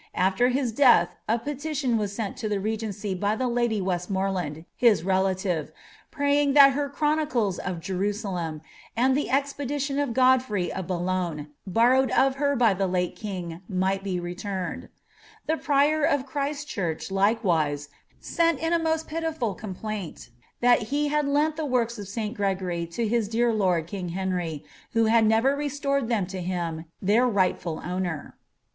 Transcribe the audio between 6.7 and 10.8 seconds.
l»r *■ Chronicles of JeruMlern," and the •■ Rtpedilion uf tiodfrey